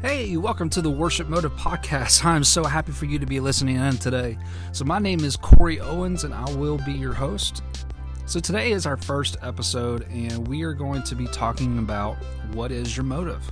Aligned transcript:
Hey, 0.00 0.36
welcome 0.36 0.70
to 0.70 0.80
the 0.80 0.88
Worship 0.88 1.28
Motive 1.28 1.50
Podcast. 1.54 2.24
I'm 2.24 2.44
so 2.44 2.62
happy 2.62 2.92
for 2.92 3.06
you 3.06 3.18
to 3.18 3.26
be 3.26 3.40
listening 3.40 3.78
in 3.78 3.96
today. 3.98 4.38
So, 4.70 4.84
my 4.84 5.00
name 5.00 5.24
is 5.24 5.36
Corey 5.36 5.80
Owens, 5.80 6.22
and 6.22 6.32
I 6.32 6.48
will 6.54 6.78
be 6.78 6.92
your 6.92 7.12
host. 7.12 7.64
So, 8.24 8.38
today 8.38 8.70
is 8.70 8.86
our 8.86 8.96
first 8.96 9.38
episode, 9.42 10.06
and 10.08 10.46
we 10.46 10.62
are 10.62 10.72
going 10.72 11.02
to 11.02 11.16
be 11.16 11.26
talking 11.26 11.80
about 11.80 12.16
what 12.52 12.70
is 12.70 12.96
your 12.96 13.02
motive. 13.02 13.50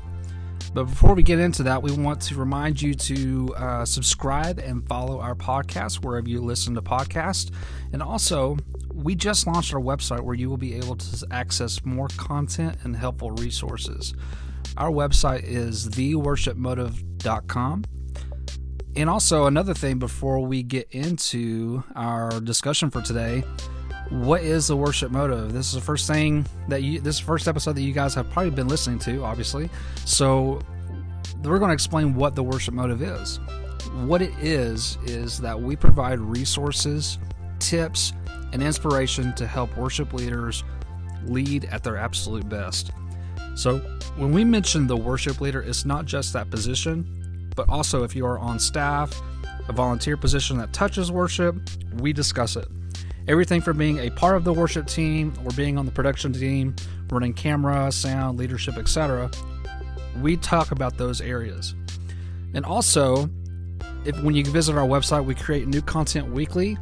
But 0.72 0.84
before 0.84 1.14
we 1.14 1.24
get 1.24 1.40
into 1.40 1.64
that, 1.64 1.82
we 1.82 1.90
want 1.90 2.20
to 2.22 2.36
remind 2.36 2.80
you 2.80 2.94
to 2.94 3.54
uh, 3.56 3.84
subscribe 3.84 4.60
and 4.60 4.86
follow 4.86 5.18
our 5.18 5.34
podcast 5.34 6.04
wherever 6.04 6.28
you 6.28 6.40
listen 6.40 6.76
to 6.76 6.80
podcasts. 6.82 7.50
And 7.92 8.00
also, 8.00 8.56
we 8.94 9.16
just 9.16 9.48
launched 9.48 9.74
our 9.74 9.80
website 9.80 10.20
where 10.20 10.36
you 10.36 10.48
will 10.48 10.58
be 10.58 10.74
able 10.74 10.94
to 10.94 11.26
access 11.32 11.84
more 11.84 12.06
content 12.16 12.76
and 12.84 12.94
helpful 12.94 13.32
resources. 13.32 14.14
Our 14.76 14.90
website 14.90 15.44
is 15.44 15.88
theworshipmotive.com. 15.88 17.84
And 18.96 19.10
also, 19.10 19.46
another 19.46 19.74
thing 19.74 19.98
before 19.98 20.40
we 20.40 20.62
get 20.62 20.88
into 20.90 21.84
our 21.94 22.40
discussion 22.40 22.90
for 22.90 23.02
today, 23.02 23.42
what 24.10 24.42
is 24.42 24.68
the 24.68 24.76
worship 24.76 25.10
motive? 25.10 25.52
This 25.52 25.66
is 25.68 25.74
the 25.74 25.80
first 25.80 26.06
thing 26.06 26.46
that 26.68 26.82
you, 26.82 27.00
this 27.00 27.18
first 27.18 27.48
episode 27.48 27.74
that 27.76 27.82
you 27.82 27.92
guys 27.92 28.14
have 28.14 28.30
probably 28.30 28.52
been 28.52 28.68
listening 28.68 28.98
to, 29.00 29.22
obviously. 29.22 29.68
So, 30.04 30.60
we're 31.42 31.58
going 31.58 31.68
to 31.68 31.74
explain 31.74 32.14
what 32.14 32.34
the 32.34 32.42
worship 32.42 32.72
motive 32.72 33.02
is. 33.02 33.38
What 34.04 34.22
it 34.22 34.32
is, 34.40 34.96
is 35.04 35.38
that 35.40 35.60
we 35.60 35.76
provide 35.76 36.18
resources, 36.18 37.18
tips, 37.58 38.12
and 38.52 38.62
inspiration 38.62 39.34
to 39.34 39.46
help 39.46 39.76
worship 39.76 40.12
leaders 40.12 40.64
lead 41.24 41.66
at 41.66 41.82
their 41.82 41.96
absolute 41.96 42.48
best. 42.48 42.92
So, 43.54 43.95
when 44.16 44.32
we 44.32 44.44
mention 44.44 44.86
the 44.86 44.96
worship 44.96 45.40
leader, 45.40 45.60
it's 45.60 45.84
not 45.84 46.06
just 46.06 46.32
that 46.32 46.50
position, 46.50 47.50
but 47.54 47.68
also 47.68 48.02
if 48.02 48.16
you 48.16 48.24
are 48.24 48.38
on 48.38 48.58
staff, 48.58 49.20
a 49.68 49.72
volunteer 49.72 50.16
position 50.16 50.56
that 50.58 50.72
touches 50.72 51.12
worship, 51.12 51.56
we 51.98 52.12
discuss 52.12 52.56
it. 52.56 52.66
Everything 53.28 53.60
from 53.60 53.76
being 53.76 53.98
a 53.98 54.10
part 54.10 54.36
of 54.36 54.44
the 54.44 54.52
worship 54.52 54.86
team 54.86 55.34
or 55.44 55.50
being 55.50 55.76
on 55.76 55.84
the 55.84 55.92
production 55.92 56.32
team, 56.32 56.74
running 57.10 57.34
camera, 57.34 57.92
sound, 57.92 58.38
leadership, 58.38 58.78
etc. 58.78 59.30
We 60.22 60.38
talk 60.38 60.70
about 60.70 60.96
those 60.96 61.20
areas. 61.20 61.74
And 62.54 62.64
also, 62.64 63.28
if 64.06 64.18
when 64.22 64.34
you 64.34 64.44
visit 64.44 64.76
our 64.76 64.86
website, 64.86 65.26
we 65.26 65.34
create 65.34 65.66
new 65.66 65.82
content 65.82 66.30
weekly 66.30 66.78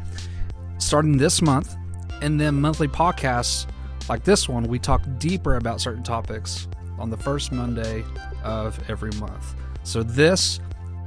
starting 0.78 1.16
this 1.16 1.42
month, 1.42 1.74
and 2.20 2.40
then 2.40 2.60
monthly 2.60 2.88
podcasts 2.88 3.66
like 4.08 4.22
this 4.22 4.48
one, 4.48 4.64
we 4.64 4.78
talk 4.78 5.02
deeper 5.18 5.56
about 5.56 5.80
certain 5.80 6.02
topics 6.02 6.68
on 6.98 7.10
the 7.10 7.16
first 7.16 7.52
Monday 7.52 8.04
of 8.42 8.78
every 8.88 9.12
month. 9.12 9.54
So, 9.82 10.02
this 10.02 10.60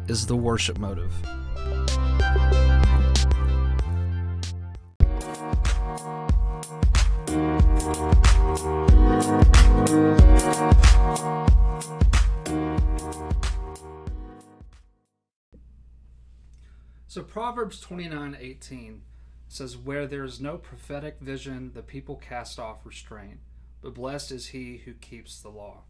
is 0.07 0.25
the 0.25 0.35
worship 0.35 0.77
motive. 0.77 1.13
So 17.17 17.23
Proverbs 17.23 17.79
29 17.79 18.37
18 18.39 19.01
says, 19.47 19.75
Where 19.75 20.05
there 20.05 20.23
is 20.23 20.39
no 20.39 20.57
prophetic 20.57 21.17
vision, 21.19 21.71
the 21.73 21.81
people 21.81 22.15
cast 22.15 22.59
off 22.59 22.85
restraint, 22.85 23.39
but 23.87 23.93
blessed 23.93 24.33
is 24.33 24.47
he 24.47 24.81
who 24.83 24.91
keeps 24.91 25.39
the 25.39 25.47
law. 25.47 25.83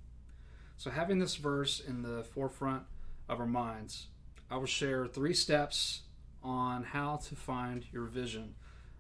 So, 0.78 0.92
having 0.92 1.18
this 1.18 1.36
verse 1.36 1.80
in 1.80 2.04
the 2.04 2.24
forefront 2.24 2.84
of 3.28 3.40
our 3.40 3.48
minds, 3.48 4.06
I 4.52 4.58
will 4.58 4.68
share 4.68 5.08
three 5.08 5.34
steps 5.34 6.02
on 6.44 6.84
how 6.84 7.16
to 7.16 7.36
find 7.36 7.88
your 7.92 8.06
vision. 8.06 8.54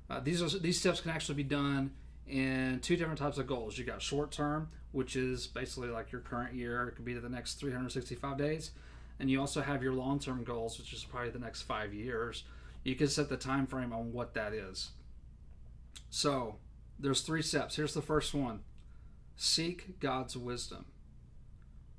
Uh, 0.10 0.20
these 0.20 0.42
are 0.42 0.58
these 0.58 0.80
steps 0.80 1.00
can 1.00 1.12
actually 1.12 1.36
be 1.36 1.44
done 1.44 1.92
in 2.26 2.80
two 2.80 2.98
different 2.98 3.20
types 3.20 3.38
of 3.38 3.46
goals. 3.46 3.78
You 3.78 3.86
got 3.86 4.02
short 4.02 4.32
term, 4.32 4.70
which 4.94 5.16
is 5.16 5.46
basically 5.46 5.90
like 5.90 6.12
your 6.12 6.22
current 6.22 6.56
year. 6.56 6.88
It 6.88 6.96
could 6.96 7.06
be 7.06 7.14
the 7.14 7.30
next 7.30 7.60
365 7.60 8.36
days, 8.36 8.72
and 9.20 9.30
you 9.30 9.40
also 9.40 9.62
have 9.62 9.84
your 9.84 9.94
long 9.94 10.18
term 10.18 10.44
goals, 10.44 10.80
which 10.80 10.92
is 10.92 11.04
probably 11.04 11.30
the 11.30 11.38
next 11.38 11.62
five 11.62 11.94
years 11.94 12.46
you 12.84 12.96
can 12.96 13.10
set 13.10 13.30
the 13.30 13.38
time 13.38 13.68
frame 13.68 13.94
on 13.94 14.12
what 14.12 14.34
that 14.34 14.54
is. 14.54 14.90
So, 16.10 16.56
there's 17.00 17.22
three 17.22 17.44
steps. 17.44 17.76
Here's 17.76 17.94
the 17.94 18.02
first 18.02 18.34
one. 18.34 18.62
Seek 19.38 20.00
God's 20.00 20.36
wisdom. 20.36 20.86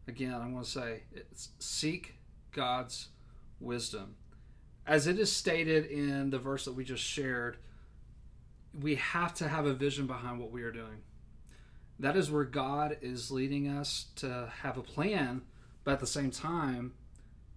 Again, 0.06 0.34
I 0.34 0.47
want 0.49 0.65
to 0.65 0.71
say 0.71 1.03
seek 1.59 2.16
God's 2.53 3.09
wisdom. 3.60 4.16
As 4.87 5.06
it 5.06 5.19
is 5.19 5.31
stated 5.31 5.87
in 5.87 6.31
the 6.31 6.38
verse 6.38 6.65
that 6.65 6.72
we 6.72 6.84
just 6.84 7.03
shared, 7.03 7.59
we 8.78 8.97
have 8.97 9.34
to 9.34 9.48
have 9.48 9.66
a 9.66 9.75
vision 9.75 10.06
behind 10.06 10.38
what 10.38 10.50
we 10.50 10.62
are 10.62 10.72
doing. 10.72 11.03
That 11.98 12.16
is 12.16 12.31
where 12.31 12.44
God 12.44 12.97
is 13.00 13.31
leading 13.31 13.69
us 13.69 14.06
to 14.16 14.53
have 14.62 14.77
a 14.77 14.82
plan, 14.82 15.43
but 15.84 15.93
at 15.93 16.00
the 16.00 16.06
same 16.06 16.31
time, 16.31 16.94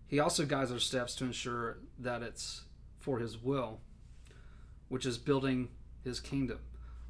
He 0.08 0.20
also 0.20 0.46
guides 0.46 0.72
our 0.72 0.80
steps 0.80 1.16
to 1.16 1.26
ensure 1.26 1.80
that 2.00 2.22
it's 2.22 2.64
for 3.02 3.20
his 3.20 3.38
will, 3.38 3.82
which 4.88 5.06
is 5.06 5.18
building 5.18 5.70
his 6.04 6.20
kingdom. 6.20 6.60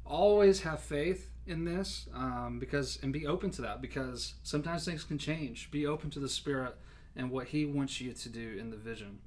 Always 0.04 0.60
have 0.62 0.80
faith 0.80 1.30
in 1.46 1.64
this 1.64 2.08
um, 2.14 2.58
because 2.58 2.98
and 3.02 3.12
be 3.12 3.26
open 3.26 3.50
to 3.52 3.62
that 3.62 3.80
because 3.80 4.34
sometimes 4.42 4.84
things 4.84 5.04
can 5.04 5.18
change. 5.18 5.70
Be 5.70 5.86
open 5.86 6.10
to 6.10 6.20
the 6.20 6.28
Spirit 6.28 6.76
and 7.16 7.30
what 7.30 7.48
He 7.48 7.64
wants 7.64 8.00
you 8.00 8.12
to 8.12 8.28
do 8.28 8.56
in 8.58 8.70
the 8.70 8.76
vision. 8.76 9.20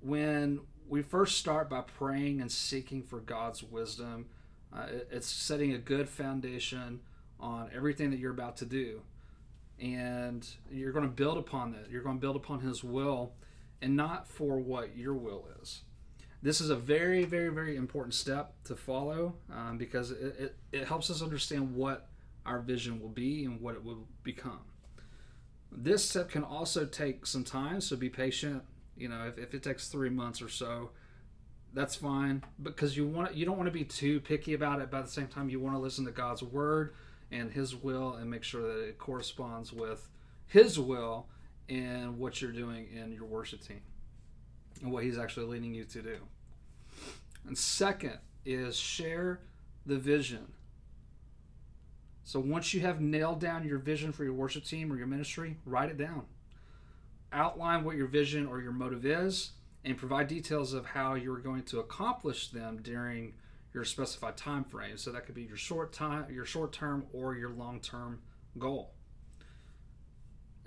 When 0.00 0.60
we 0.88 1.02
first 1.02 1.38
start 1.38 1.68
by 1.68 1.82
praying 1.82 2.40
and 2.40 2.50
seeking 2.50 3.02
for 3.02 3.20
God's 3.20 3.62
wisdom, 3.62 4.26
uh, 4.72 4.86
it's 5.10 5.28
setting 5.28 5.72
a 5.72 5.78
good 5.78 6.08
foundation 6.08 7.00
on 7.40 7.70
everything 7.74 8.10
that 8.10 8.18
you're 8.18 8.32
about 8.32 8.56
to 8.58 8.64
do. 8.64 9.02
And 9.80 10.48
you're 10.70 10.92
going 10.92 11.04
to 11.04 11.10
build 11.10 11.38
upon 11.38 11.72
that. 11.72 11.90
You're 11.90 12.02
going 12.02 12.16
to 12.16 12.20
build 12.20 12.36
upon 12.36 12.60
His 12.60 12.82
will 12.82 13.32
and 13.80 13.96
not 13.96 14.26
for 14.26 14.58
what 14.58 14.96
your 14.96 15.14
will 15.14 15.46
is. 15.60 15.82
This 16.40 16.60
is 16.60 16.70
a 16.70 16.76
very, 16.76 17.24
very, 17.24 17.48
very 17.48 17.76
important 17.76 18.14
step 18.14 18.54
to 18.64 18.76
follow 18.76 19.34
um, 19.52 19.76
because 19.76 20.12
it, 20.12 20.36
it, 20.38 20.56
it 20.72 20.88
helps 20.88 21.10
us 21.10 21.20
understand 21.20 21.74
what 21.74 22.08
our 22.46 22.60
vision 22.60 23.00
will 23.00 23.08
be 23.08 23.44
and 23.44 23.60
what 23.60 23.74
it 23.74 23.84
will 23.84 24.06
become. 24.22 24.60
This 25.72 26.08
step 26.08 26.30
can 26.30 26.44
also 26.44 26.86
take 26.86 27.26
some 27.26 27.44
time, 27.44 27.80
so 27.80 27.96
be 27.96 28.08
patient. 28.08 28.62
You 28.96 29.08
know, 29.08 29.26
if, 29.26 29.38
if 29.38 29.54
it 29.54 29.62
takes 29.62 29.88
three 29.88 30.10
months 30.10 30.40
or 30.40 30.48
so, 30.48 30.90
that's 31.74 31.96
fine 31.96 32.42
because 32.62 32.96
you 32.96 33.06
want 33.06 33.34
you 33.34 33.44
don't 33.44 33.58
want 33.58 33.66
to 33.66 33.72
be 33.72 33.84
too 33.84 34.20
picky 34.20 34.54
about 34.54 34.80
it. 34.80 34.90
But 34.90 34.98
at 34.98 35.04
the 35.06 35.10
same 35.10 35.26
time, 35.26 35.50
you 35.50 35.60
want 35.60 35.74
to 35.74 35.80
listen 35.80 36.04
to 36.06 36.10
God's 36.10 36.42
word 36.42 36.94
and 37.30 37.50
His 37.50 37.74
will 37.74 38.14
and 38.14 38.30
make 38.30 38.44
sure 38.44 38.62
that 38.62 38.88
it 38.88 38.98
corresponds 38.98 39.72
with 39.72 40.08
His 40.46 40.78
will 40.78 41.26
and 41.68 42.16
what 42.18 42.40
you're 42.40 42.52
doing 42.52 42.88
in 42.94 43.12
your 43.12 43.26
worship 43.26 43.60
team 43.60 43.82
and 44.82 44.92
what 44.92 45.04
he's 45.04 45.18
actually 45.18 45.46
leading 45.46 45.74
you 45.74 45.84
to 45.84 46.02
do. 46.02 46.16
And 47.46 47.56
second 47.56 48.18
is 48.44 48.76
share 48.76 49.40
the 49.86 49.96
vision. 49.96 50.52
So 52.24 52.40
once 52.40 52.74
you 52.74 52.80
have 52.80 53.00
nailed 53.00 53.40
down 53.40 53.66
your 53.66 53.78
vision 53.78 54.12
for 54.12 54.24
your 54.24 54.34
worship 54.34 54.64
team 54.64 54.92
or 54.92 54.96
your 54.96 55.06
ministry, 55.06 55.56
write 55.64 55.90
it 55.90 55.96
down. 55.96 56.24
Outline 57.32 57.84
what 57.84 57.96
your 57.96 58.06
vision 58.06 58.46
or 58.46 58.60
your 58.60 58.72
motive 58.72 59.06
is 59.06 59.52
and 59.84 59.96
provide 59.96 60.28
details 60.28 60.72
of 60.74 60.84
how 60.84 61.14
you're 61.14 61.38
going 61.38 61.62
to 61.62 61.80
accomplish 61.80 62.48
them 62.48 62.80
during 62.82 63.34
your 63.72 63.84
specified 63.84 64.36
time 64.36 64.64
frame. 64.64 64.96
So 64.96 65.10
that 65.12 65.24
could 65.24 65.34
be 65.34 65.42
your 65.42 65.56
short 65.56 65.92
time, 65.92 66.26
your 66.30 66.44
short 66.44 66.72
term 66.72 67.06
or 67.12 67.34
your 67.34 67.50
long 67.50 67.80
term 67.80 68.20
goal. 68.58 68.92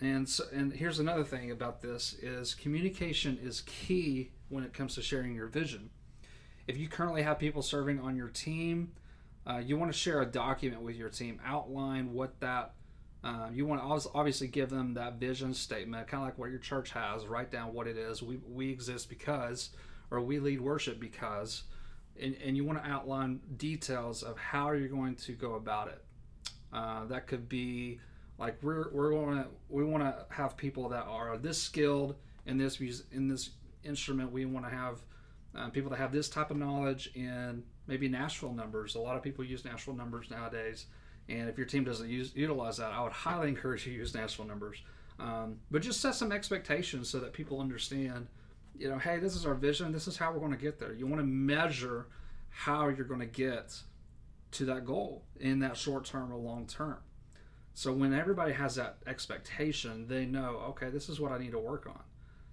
And 0.02 0.28
so, 0.28 0.46
and 0.52 0.74
here's 0.74 1.00
another 1.00 1.24
thing 1.24 1.52
about 1.52 1.82
this 1.82 2.16
is 2.22 2.56
communication 2.56 3.38
is 3.42 3.62
key 3.62 4.32
when 4.50 4.64
it 4.64 4.74
comes 4.74 4.96
to 4.96 5.02
sharing 5.02 5.36
your 5.36 5.48
vision. 5.48 5.92
If 6.68 6.78
you 6.78 6.88
currently 6.88 7.22
have 7.22 7.38
people 7.38 7.62
serving 7.62 8.00
on 8.00 8.16
your 8.16 8.30
team, 8.30 8.94
uh, 9.46 9.62
you 9.64 9.78
want 9.78 9.92
to 9.92 9.98
share 9.98 10.22
a 10.22 10.26
document 10.26 10.82
with 10.82 10.96
your 10.96 11.10
team, 11.10 11.40
outline 11.46 12.14
what 12.14 12.40
that 12.40 12.74
uh, 13.24 13.50
you 13.54 13.68
want 13.68 13.82
to 13.82 14.10
obviously 14.16 14.48
give 14.48 14.70
them 14.70 14.96
that 14.96 15.20
vision 15.20 15.54
statement, 15.54 16.08
kind 16.08 16.24
of 16.24 16.28
like 16.28 16.40
what 16.40 16.50
your 16.50 16.60
church 16.60 16.90
has. 16.92 17.28
Write 17.28 17.52
down 17.52 17.74
what 17.74 17.88
it 17.88 17.98
is. 17.98 18.24
We 18.24 18.40
we 18.50 18.72
exist 18.72 19.10
because, 19.10 19.70
or 20.10 20.22
we 20.22 20.40
lead 20.40 20.60
worship 20.60 21.00
because, 21.00 21.64
and, 22.20 22.36
and 22.44 22.58
you 22.58 22.66
want 22.66 22.84
to 22.84 22.90
outline 22.90 23.40
details 23.58 24.24
of 24.24 24.40
how 24.40 24.72
you're 24.72 24.88
going 24.88 25.16
to 25.18 25.34
go 25.34 25.54
about 25.54 25.90
it. 25.90 26.04
Uh, 26.74 27.06
that 27.06 27.28
could 27.28 27.48
be 27.48 28.00
like 28.42 28.58
we're 28.64 28.90
we're 28.92 29.12
going 29.12 29.38
to 29.38 29.48
we 29.70 29.84
want 29.84 30.04
to 30.04 30.26
have 30.34 30.58
people 30.58 30.90
that 30.90 31.06
are 31.08 31.38
this 31.38 31.62
skilled 31.62 32.16
in 32.48 32.58
this 32.58 32.82
in 33.12 33.28
this 33.28 33.52
instrument. 33.84 34.32
We 34.32 34.46
want 34.46 34.66
to 34.66 34.76
have 34.76 35.00
uh, 35.56 35.70
people 35.70 35.92
that 35.92 35.98
have 35.98 36.12
this 36.12 36.28
type 36.28 36.50
of 36.50 36.58
knowledge 36.58 37.12
in 37.14 37.64
maybe 37.86 38.10
Nashville 38.10 38.52
numbers. 38.52 38.96
A 38.96 39.00
lot 39.00 39.16
of 39.16 39.22
people 39.22 39.46
use 39.46 39.64
Nashville 39.64 39.94
numbers 39.94 40.32
nowadays, 40.32 40.88
and 41.30 41.48
if 41.50 41.56
your 41.56 41.68
team 41.68 41.84
doesn't 41.84 42.10
use 42.10 42.32
utilize 42.36 42.78
that, 42.78 42.92
I 42.92 43.04
would 43.04 43.12
highly 43.12 43.48
encourage 43.50 43.86
you 43.86 43.94
to 43.94 44.00
use 44.00 44.16
Nashville 44.16 44.46
numbers. 44.46 44.82
Um, 45.20 45.58
but 45.70 45.84
just 45.84 46.02
set 46.02 46.16
some 46.16 46.32
expectations 46.32 47.10
so 47.10 47.20
that 47.20 47.34
people 47.34 47.62
understand, 47.62 48.26
you 48.76 48.90
know, 48.90 48.98
hey, 48.98 49.20
this 49.20 49.36
is 49.36 49.46
our 49.46 49.54
vision. 49.54 49.92
This 49.92 50.08
is 50.08 50.18
how 50.18 50.32
we're 50.32 50.40
going 50.40 50.52
to 50.52 50.58
get 50.58 50.80
there. 50.80 50.94
You 50.94 51.06
want 51.06 51.20
to 51.20 51.28
measure 51.28 52.08
how 52.50 52.88
you're 52.88 53.06
going 53.06 53.20
to 53.20 53.28
get 53.28 53.80
to 54.54 54.66
that 54.66 54.84
goal 54.84 55.26
in 55.40 55.60
that 55.60 55.78
short 55.78 56.06
term 56.06 56.34
or 56.34 56.38
long 56.38 56.66
term. 56.66 56.98
So 57.74 57.94
when 57.94 58.14
everybody 58.14 58.54
has 58.54 58.76
that 58.76 58.98
expectation, 59.08 60.08
they 60.08 60.26
know, 60.26 60.62
okay, 60.70 60.90
this 60.90 61.10
is 61.10 61.20
what 61.20 61.32
I 61.32 61.38
need 61.38 61.52
to 61.52 61.60
work 61.60 61.88
on. 61.88 62.02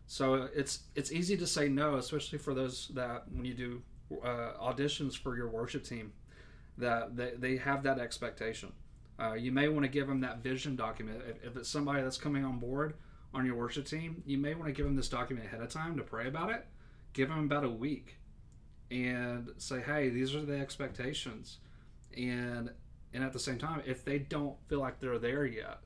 So 0.06 0.48
it's 0.54 0.84
it's 0.94 1.12
easy 1.12 1.36
to 1.36 1.46
say 1.46 1.68
no, 1.68 1.96
especially 1.96 2.38
for 2.38 2.54
those 2.54 2.88
that 2.94 3.24
when 3.30 3.44
you 3.44 3.54
do 3.54 3.82
uh, 4.22 4.52
auditions 4.60 5.16
for 5.16 5.36
your 5.36 5.48
worship 5.48 5.84
team, 5.84 6.12
that 6.78 7.16
they, 7.16 7.32
they 7.36 7.56
have 7.56 7.82
that 7.82 7.98
expectation. 7.98 8.72
Uh, 9.20 9.34
you 9.34 9.50
may 9.50 9.68
want 9.68 9.84
to 9.84 9.88
give 9.88 10.06
them 10.06 10.20
that 10.20 10.38
vision 10.38 10.76
document. 10.76 11.20
If, 11.28 11.44
if, 11.44 11.56
it's 11.56 11.68
somebody 11.68 12.02
that's 12.02 12.16
coming 12.16 12.44
on 12.44 12.58
board 12.58 12.94
on 13.34 13.44
your 13.44 13.56
worship 13.56 13.84
team, 13.84 14.22
you 14.24 14.38
may 14.38 14.54
want 14.54 14.66
to 14.66 14.72
give 14.72 14.86
them 14.86 14.94
this 14.94 15.08
document 15.08 15.46
ahead 15.46 15.60
of 15.60 15.68
time 15.68 15.96
to 15.96 16.02
pray 16.02 16.28
about 16.28 16.50
it. 16.50 16.64
Give 17.12 17.28
them 17.28 17.44
about 17.44 17.64
a 17.64 17.70
week 17.70 18.16
and 18.90 19.50
say, 19.58 19.80
hey, 19.80 20.08
these 20.08 20.34
are 20.34 20.42
the 20.42 20.58
expectations. 20.58 21.58
And 22.16 22.70
and 23.12 23.24
at 23.24 23.32
the 23.32 23.38
same 23.38 23.58
time, 23.58 23.82
if 23.86 24.04
they 24.04 24.18
don't 24.18 24.56
feel 24.68 24.80
like 24.80 25.00
they're 25.00 25.18
there 25.18 25.46
yet, 25.46 25.78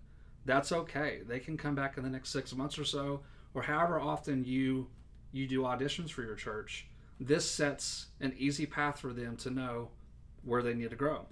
that's 0.45 0.73
okay. 0.73 1.21
They 1.27 1.39
can 1.39 1.57
come 1.57 1.75
back 1.75 1.97
in 1.97 2.03
the 2.03 2.11
next 2.11 2.31
six 2.31 2.55
months 2.55 2.79
or 2.79 2.85
so, 2.85 3.21
or 3.55 3.63
however 3.63 4.01
often 4.01 4.45
you 4.45 4.89
you 5.31 5.47
do 5.47 5.63
auditions 5.63 6.11
for 6.11 6.23
your 6.23 6.35
church. 6.35 6.87
This 7.19 7.49
sets 7.49 8.07
an 8.21 8.35
easy 8.37 8.67
path 8.67 9.01
for 9.01 9.13
them 9.13 9.37
to 9.39 9.51
know 9.51 9.91
where 10.45 10.63
they 10.63 10.75
need 10.75 10.91
to 10.91 10.97
grow. 10.97 11.27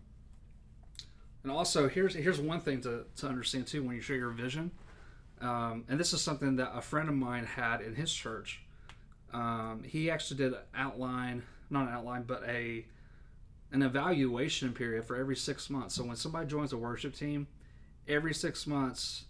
And 1.42 1.50
also, 1.50 1.88
here's 1.88 2.14
here's 2.14 2.40
one 2.40 2.60
thing 2.60 2.80
to, 2.82 3.04
to 3.16 3.26
understand 3.26 3.66
too 3.66 3.82
when 3.82 3.96
you 3.96 4.00
share 4.00 4.16
your 4.16 4.30
vision. 4.30 4.70
Um, 5.40 5.84
and 5.88 5.98
this 5.98 6.12
is 6.12 6.20
something 6.20 6.56
that 6.56 6.72
a 6.74 6.82
friend 6.82 7.08
of 7.08 7.14
mine 7.14 7.46
had 7.46 7.80
in 7.80 7.94
his 7.94 8.12
church. 8.12 8.62
Um, 9.32 9.82
he 9.86 10.10
actually 10.10 10.36
did 10.36 10.52
an 10.52 10.60
outline, 10.74 11.42
not 11.70 11.88
an 11.88 11.94
outline, 11.94 12.24
but 12.24 12.42
a 12.46 12.84
an 13.72 13.82
evaluation 13.82 14.72
period 14.72 15.04
for 15.04 15.16
every 15.16 15.36
six 15.36 15.70
months. 15.70 15.94
So 15.94 16.04
when 16.04 16.16
somebody 16.16 16.46
joins 16.46 16.72
a 16.72 16.76
worship 16.76 17.14
team, 17.14 17.46
every 18.08 18.34
six 18.34 18.66
months, 18.66 19.24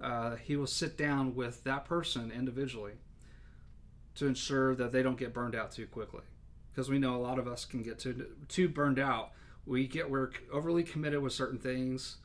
uh, 0.00 0.36
he 0.36 0.56
will 0.56 0.66
sit 0.66 0.98
down 0.98 1.34
with 1.34 1.62
that 1.64 1.84
person 1.84 2.32
individually 2.32 2.94
to 4.16 4.26
ensure 4.26 4.74
that 4.74 4.92
they 4.92 5.02
don't 5.02 5.18
get 5.18 5.32
burned 5.32 5.54
out 5.54 5.72
too 5.72 5.86
quickly. 5.86 6.22
Because 6.72 6.88
we 6.88 6.98
know 6.98 7.14
a 7.14 7.22
lot 7.22 7.38
of 7.38 7.46
us 7.46 7.64
can 7.64 7.82
get 7.82 8.00
too 8.00 8.26
too 8.48 8.68
burned 8.68 8.98
out. 8.98 9.30
We 9.64 9.86
get 9.86 10.10
we're 10.10 10.30
overly 10.52 10.82
committed 10.82 11.22
with 11.22 11.32
certain 11.32 11.58
things 11.58 12.16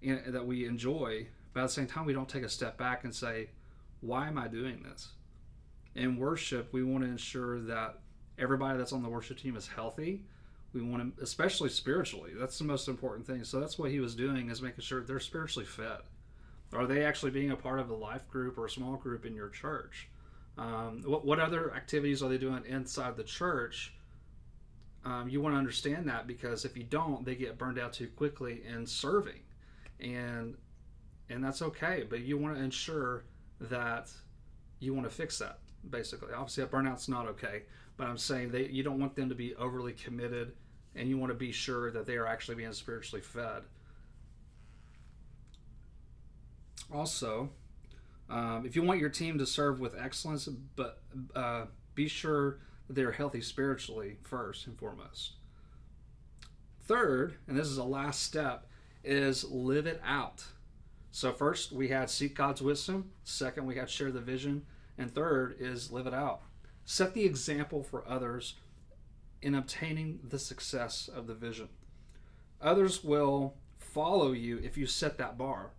in, 0.00 0.22
that 0.28 0.46
we 0.46 0.66
enjoy, 0.66 1.26
but 1.52 1.60
at 1.60 1.64
the 1.64 1.72
same 1.72 1.86
time, 1.86 2.06
we 2.06 2.14
don't 2.14 2.28
take 2.28 2.42
a 2.42 2.48
step 2.48 2.78
back 2.78 3.04
and 3.04 3.14
say, 3.14 3.50
"Why 4.00 4.28
am 4.28 4.38
I 4.38 4.48
doing 4.48 4.82
this?" 4.82 5.10
In 5.94 6.16
worship, 6.16 6.72
we 6.72 6.82
want 6.82 7.04
to 7.04 7.10
ensure 7.10 7.60
that 7.60 7.98
everybody 8.38 8.78
that's 8.78 8.94
on 8.94 9.02
the 9.02 9.10
worship 9.10 9.38
team 9.38 9.56
is 9.56 9.68
healthy 9.68 10.24
we 10.72 10.82
want 10.82 11.16
to 11.16 11.22
especially 11.22 11.68
spiritually. 11.68 12.32
That's 12.34 12.58
the 12.58 12.64
most 12.64 12.88
important 12.88 13.26
thing. 13.26 13.44
So 13.44 13.60
that's 13.60 13.78
what 13.78 13.90
he 13.90 14.00
was 14.00 14.14
doing 14.14 14.50
is 14.50 14.62
making 14.62 14.82
sure 14.82 15.02
they're 15.02 15.20
spiritually 15.20 15.66
fed. 15.66 16.00
Are 16.72 16.86
they 16.86 17.04
actually 17.04 17.32
being 17.32 17.50
a 17.50 17.56
part 17.56 17.78
of 17.78 17.90
a 17.90 17.94
life 17.94 18.26
group 18.28 18.56
or 18.56 18.66
a 18.66 18.70
small 18.70 18.96
group 18.96 19.26
in 19.26 19.34
your 19.34 19.50
church? 19.50 20.08
Um, 20.56 21.02
what, 21.04 21.24
what 21.24 21.38
other 21.38 21.74
activities 21.74 22.22
are 22.22 22.28
they 22.28 22.38
doing 22.38 22.62
inside 22.66 23.16
the 23.16 23.24
church? 23.24 23.94
Um, 25.04 25.28
you 25.28 25.40
want 25.40 25.54
to 25.54 25.58
understand 25.58 26.08
that 26.08 26.26
because 26.26 26.64
if 26.64 26.76
you 26.76 26.84
don't 26.84 27.24
they 27.24 27.34
get 27.34 27.58
burned 27.58 27.78
out 27.78 27.92
too 27.92 28.08
quickly 28.08 28.62
in 28.66 28.86
serving. 28.86 29.40
And 30.00 30.56
and 31.28 31.42
that's 31.44 31.62
okay 31.62 32.04
but 32.08 32.20
you 32.20 32.38
want 32.38 32.56
to 32.56 32.62
ensure 32.62 33.24
that 33.60 34.10
you 34.80 34.94
want 34.94 35.08
to 35.08 35.14
fix 35.14 35.38
that 35.38 35.58
basically. 35.90 36.32
Obviously 36.32 36.64
a 36.64 36.66
burnout's 36.66 37.08
not 37.08 37.26
okay 37.26 37.62
but 37.96 38.06
i'm 38.06 38.18
saying 38.18 38.50
that 38.50 38.70
you 38.70 38.82
don't 38.82 38.98
want 38.98 39.14
them 39.14 39.28
to 39.28 39.34
be 39.34 39.54
overly 39.56 39.92
committed 39.92 40.52
and 40.94 41.08
you 41.08 41.18
want 41.18 41.30
to 41.30 41.38
be 41.38 41.52
sure 41.52 41.90
that 41.90 42.06
they 42.06 42.16
are 42.16 42.26
actually 42.26 42.54
being 42.54 42.72
spiritually 42.72 43.22
fed. 43.22 43.62
Also, 46.92 47.50
um, 48.28 48.64
if 48.66 48.76
you 48.76 48.82
want 48.82 49.00
your 49.00 49.08
team 49.08 49.38
to 49.38 49.46
serve 49.46 49.80
with 49.80 49.94
excellence, 49.98 50.48
but 50.76 51.00
uh, 51.34 51.64
be 51.94 52.08
sure 52.08 52.58
that 52.86 52.94
they're 52.94 53.12
healthy 53.12 53.40
spiritually 53.40 54.18
first 54.22 54.66
and 54.66 54.78
foremost. 54.78 55.32
Third, 56.82 57.36
and 57.46 57.56
this 57.56 57.68
is 57.68 57.76
the 57.76 57.84
last 57.84 58.22
step, 58.22 58.66
is 59.02 59.44
live 59.44 59.86
it 59.86 60.00
out. 60.04 60.44
So 61.10 61.32
first 61.32 61.72
we 61.72 61.88
had 61.88 62.10
seek 62.10 62.34
God's 62.34 62.60
wisdom. 62.60 63.10
Second, 63.24 63.66
we 63.66 63.76
had 63.76 63.88
share 63.88 64.10
the 64.10 64.20
vision, 64.20 64.66
and 64.98 65.14
third 65.14 65.56
is 65.58 65.90
live 65.90 66.06
it 66.06 66.14
out. 66.14 66.42
Set 66.84 67.14
the 67.14 67.24
example 67.24 67.82
for 67.82 68.06
others 68.08 68.54
in 69.40 69.54
obtaining 69.54 70.20
the 70.22 70.38
success 70.38 71.08
of 71.08 71.26
the 71.26 71.34
vision. 71.34 71.68
Others 72.60 73.02
will 73.02 73.54
follow 73.78 74.32
you 74.32 74.58
if 74.62 74.76
you 74.76 74.86
set 74.86 75.18
that 75.18 75.36
bar. 75.36 75.70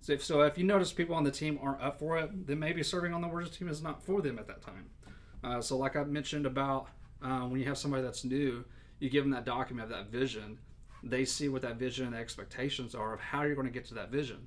So 0.00 0.12
if, 0.12 0.24
so 0.24 0.42
if 0.42 0.58
you 0.58 0.64
notice 0.64 0.92
people 0.92 1.14
on 1.14 1.24
the 1.24 1.30
team 1.30 1.58
aren't 1.62 1.80
up 1.80 1.98
for 1.98 2.18
it, 2.18 2.46
then 2.46 2.58
maybe 2.58 2.82
serving 2.82 3.14
on 3.14 3.22
the 3.22 3.28
worship 3.28 3.54
team 3.54 3.68
is 3.68 3.82
not 3.82 4.02
for 4.02 4.20
them 4.20 4.38
at 4.38 4.48
that 4.48 4.62
time. 4.62 4.90
Uh, 5.44 5.60
so, 5.60 5.76
like 5.76 5.96
I 5.96 6.04
mentioned 6.04 6.46
about 6.46 6.88
uh, 7.22 7.40
when 7.40 7.60
you 7.60 7.66
have 7.66 7.78
somebody 7.78 8.02
that's 8.02 8.24
new, 8.24 8.64
you 8.98 9.10
give 9.10 9.24
them 9.24 9.32
that 9.32 9.44
document 9.44 9.90
of 9.90 9.96
that 9.96 10.10
vision. 10.10 10.58
They 11.02 11.24
see 11.24 11.48
what 11.48 11.62
that 11.62 11.76
vision 11.76 12.06
and 12.06 12.14
expectations 12.14 12.94
are 12.94 13.14
of 13.14 13.20
how 13.20 13.42
you're 13.42 13.54
going 13.54 13.66
to 13.66 13.72
get 13.72 13.84
to 13.86 13.94
that 13.94 14.10
vision. 14.10 14.46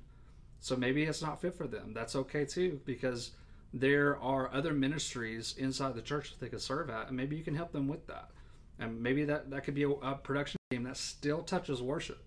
So 0.60 0.76
maybe 0.76 1.04
it's 1.04 1.22
not 1.22 1.40
fit 1.40 1.54
for 1.54 1.66
them. 1.66 1.92
That's 1.94 2.16
okay 2.16 2.44
too, 2.44 2.80
because 2.84 3.32
there 3.72 4.18
are 4.18 4.52
other 4.52 4.72
ministries 4.72 5.54
inside 5.58 5.94
the 5.94 6.02
church 6.02 6.30
that 6.30 6.40
they 6.40 6.48
could 6.48 6.62
serve 6.62 6.90
at, 6.90 7.08
and 7.08 7.16
maybe 7.16 7.36
you 7.36 7.44
can 7.44 7.54
help 7.54 7.72
them 7.72 7.88
with 7.88 8.06
that. 8.06 8.30
And 8.78 9.02
maybe 9.02 9.24
that 9.24 9.50
that 9.50 9.64
could 9.64 9.74
be 9.74 9.84
a, 9.84 9.90
a, 9.90 10.14
production 10.14 10.58
team 10.70 10.82
that 10.84 10.96
still 10.96 11.42
touches 11.42 11.80
worship. 11.80 12.26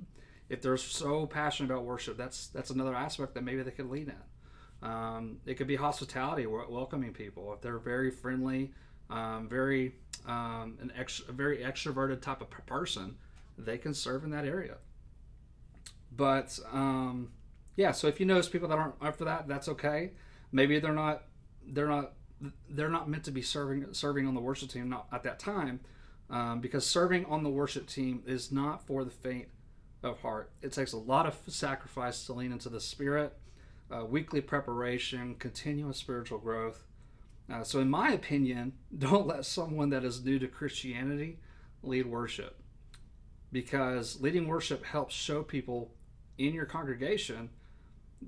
If 0.50 0.62
they're 0.62 0.78
so 0.78 1.28
passionate 1.28 1.72
about 1.72 1.86
worship 1.86 2.18
that's 2.18 2.48
that's 2.48 2.72
another 2.72 2.96
aspect 2.96 3.36
that 3.36 3.44
maybe 3.44 3.62
they 3.62 3.72
could 3.72 3.90
lean 3.90 4.12
in 4.12 4.88
um, 4.90 5.38
it 5.46 5.56
could 5.56 5.68
be 5.68 5.76
hospitality 5.76 6.46
welcoming 6.46 7.14
people. 7.14 7.54
If 7.54 7.62
they're 7.62 7.78
very 7.78 8.12
friendly 8.12 8.72
um, 9.10 9.48
very 9.50 9.96
um, 10.28 10.78
an 10.82 10.92
ex, 10.96 11.22
a 11.28 11.32
very 11.32 11.60
extroverted 11.60 12.22
type 12.22 12.42
of 12.42 12.50
person 12.66 13.16
they 13.58 13.78
can 13.78 13.94
serve 13.94 14.24
in 14.24 14.30
that 14.32 14.46
area. 14.46 14.78
But 16.16 16.60
um, 16.72 17.32
yeah 17.76 17.92
so 17.92 18.08
if 18.08 18.20
you 18.20 18.26
notice 18.26 18.50
people 18.50 18.70
that 18.70 18.78
aren't 18.78 18.96
up 19.02 19.18
for 19.18 19.26
that 19.26 19.48
that's 19.48 19.68
okay. 19.70 20.12
Maybe 20.52 20.80
they're 20.80 20.94
not 20.94 21.24
they're 21.70 21.88
not 21.88 22.14
they're 22.70 22.90
not 22.90 23.10
meant 23.10 23.24
to 23.26 23.32
be 23.32 23.42
serving 23.42 23.86
serving 23.94 24.26
on 24.26 24.34
the 24.34 24.40
worship 24.40 24.70
team 24.70 24.90
not 24.90 25.08
at 25.12 25.24
that 25.24 25.40
time 25.40 25.80
um, 26.30 26.60
because 26.62 26.86
serving 26.86 27.26
on 27.26 27.44
the 27.44 27.50
worship 27.50 27.88
team 27.88 28.24
is 28.26 28.52
not 28.52 28.86
for 28.86 29.04
the 29.04 29.12
faint 29.12 29.48
of 30.04 30.20
heart. 30.22 30.52
It 30.62 30.72
takes 30.72 30.94
a 30.94 30.98
lot 30.98 31.26
of 31.26 31.38
sacrifice 31.48 32.26
to 32.26 32.34
lean 32.34 32.52
into 32.52 32.70
the 32.70 32.80
Spirit, 32.80 33.38
uh, 33.92 34.06
weekly 34.06 34.42
preparation, 34.42 35.36
continuous 35.36 35.98
spiritual 35.98 36.40
growth. 36.40 36.84
Uh, 37.52 37.64
so, 37.64 37.80
in 37.80 37.90
my 37.90 38.12
opinion, 38.12 38.74
don't 38.98 39.28
let 39.28 39.46
someone 39.46 39.90
that 39.90 40.04
is 40.04 40.24
new 40.24 40.40
to 40.40 40.48
Christianity 40.48 41.40
lead 41.82 42.06
worship 42.06 42.62
because 43.52 44.22
leading 44.22 44.48
worship 44.48 44.86
helps 44.86 45.16
show 45.16 45.42
people 45.42 45.92
in 46.38 46.54
your 46.54 46.66
congregation 46.66 47.50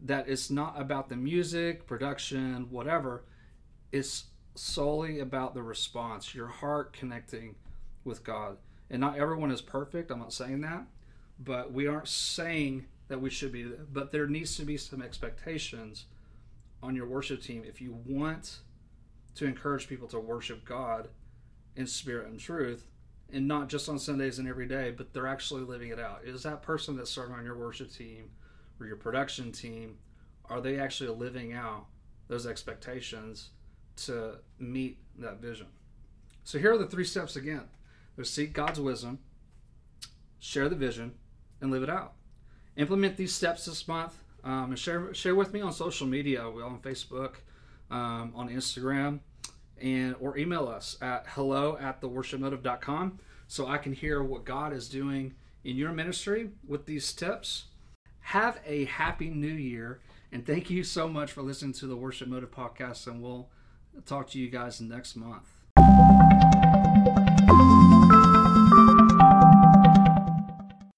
that 0.04 0.28
it's 0.28 0.50
not 0.50 0.80
about 0.80 1.10
the 1.10 1.16
music, 1.16 1.86
production, 1.86 2.68
whatever. 2.70 3.24
It's 3.92 4.26
solely 4.56 5.20
about 5.20 5.54
the 5.54 5.64
response, 5.64 6.36
your 6.36 6.48
heart 6.48 6.94
connecting 6.94 7.56
with 8.04 8.24
God. 8.24 8.58
And 8.90 9.00
not 9.00 9.18
everyone 9.18 9.52
is 9.52 9.62
perfect. 9.62 10.12
I'm 10.12 10.20
not 10.20 10.34
saying 10.34 10.62
that. 10.62 10.86
But 11.40 11.72
we 11.72 11.88
aren't 11.88 12.08
saying 12.08 12.86
that 13.08 13.22
we 13.22 13.30
should 13.30 13.52
be. 13.52 13.64
But 13.64 14.12
there 14.12 14.28
needs 14.28 14.58
to 14.58 14.66
be 14.66 14.78
some 14.78 15.02
expectations 15.02 16.06
on 16.84 16.96
your 16.96 17.08
worship 17.08 17.42
team 17.42 17.64
if 17.66 17.82
you 17.82 17.98
want 18.06 18.60
to 19.36 19.46
encourage 19.46 19.88
people 19.88 20.08
to 20.10 20.20
worship 20.20 20.66
God 20.66 21.08
in 21.76 21.88
spirit 21.88 22.28
and 22.28 22.40
truth 22.40 22.86
and 23.32 23.48
not 23.48 23.70
just 23.70 23.88
on 23.88 23.98
Sundays 23.98 24.40
and 24.40 24.48
every 24.48 24.68
day, 24.68 24.92
but 24.92 25.14
they're 25.14 25.28
actually 25.28 25.64
living 25.64 25.90
it 25.90 26.00
out. 26.00 26.22
Is 26.26 26.44
that 26.44 26.62
person 26.62 26.98
that's 26.98 27.10
serving 27.10 27.36
on 27.36 27.46
your 27.46 27.58
worship 27.58 27.92
team 27.92 28.30
or 28.80 28.88
your 28.88 28.98
production 28.98 29.52
team, 29.52 29.98
are 30.46 30.60
they 30.60 30.78
actually 30.80 31.16
living 31.16 31.54
out 31.54 31.86
those 32.28 32.46
expectations 32.46 33.52
to 34.06 34.40
meet 34.60 34.98
that 35.20 35.42
vision? 35.42 35.68
So 36.44 36.60
here 36.60 36.74
are 36.74 36.78
the 36.78 36.88
three 36.88 37.06
steps 37.06 37.36
again. 37.36 37.64
There's 38.16 38.30
seek 38.30 38.54
God's 38.54 38.80
wisdom, 38.80 39.20
share 40.40 40.70
the 40.70 40.76
vision, 40.76 41.14
and 41.62 41.72
live 41.72 41.84
it 41.84 41.90
out. 41.90 42.14
Implement 42.78 43.18
these 43.18 43.34
steps 43.34 43.66
this 43.66 43.88
month 43.88 44.18
um, 44.44 44.72
and 44.72 44.80
share 44.80 45.14
share 45.14 45.36
with 45.36 45.54
me 45.54 45.62
on 45.62 45.72
social 45.72 46.08
media. 46.08 46.50
We're 46.50 46.66
on 46.66 46.80
Facebook, 46.80 47.36
um, 47.90 48.34
on 48.36 48.50
Instagram, 48.50 49.20
and 49.82 50.16
or 50.20 50.38
email 50.38 50.68
us 50.68 50.98
at 51.02 51.26
hello 51.30 51.78
at 51.80 52.02
theworshipmotive.com 52.02 53.20
so 53.48 53.68
I 53.68 53.78
can 53.78 53.94
hear 53.94 54.24
what 54.24 54.46
God 54.46 54.74
is 54.74 54.90
doing 54.90 55.36
in 55.64 55.76
your 55.76 55.92
ministry 55.92 56.50
with 56.68 56.86
these 56.86 57.14
tips. 57.14 57.66
Have 58.22 58.60
a 58.66 58.86
happy 58.86 59.30
new 59.30 59.48
year 59.48 60.00
And 60.32 60.46
thank 60.46 60.70
you 60.70 60.84
so 60.84 61.10
much 61.10 61.34
for 61.34 61.42
listening 61.42 61.74
to 61.74 61.88
the 61.88 61.96
Worship 61.98 62.30
Motive 62.30 62.52
podcast. 62.52 63.08
And 63.08 63.22
we'll 63.22 63.50
talk 64.06 64.30
to 64.32 64.40
you 64.40 64.50
guys 64.50 64.82
next 64.82 65.16
month. 65.16 65.61